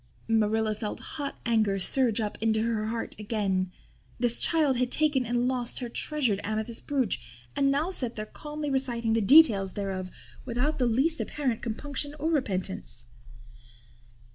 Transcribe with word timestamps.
Marilla 0.27 0.73
felt 0.73 0.99
hot 0.99 1.37
anger 1.45 1.77
surge 1.77 2.19
up 2.19 2.35
into 2.41 2.63
her 2.63 2.87
heart 2.87 3.15
again. 3.19 3.71
This 4.19 4.39
child 4.39 4.77
had 4.77 4.89
taken 4.89 5.27
and 5.27 5.47
lost 5.47 5.77
her 5.77 5.89
treasured 5.89 6.41
amethyst 6.43 6.87
brooch 6.87 7.19
and 7.55 7.69
now 7.69 7.91
sat 7.91 8.15
there 8.15 8.25
calmly 8.25 8.71
reciting 8.71 9.13
the 9.13 9.21
details 9.21 9.73
thereof 9.73 10.09
without 10.43 10.79
the 10.79 10.87
least 10.87 11.21
apparent 11.21 11.61
compunction 11.61 12.15
or 12.17 12.31
repentance. 12.31 13.05